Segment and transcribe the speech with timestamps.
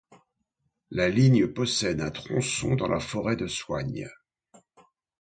[0.89, 4.09] La ligne possède un tronçon dans la forêt de Soignes.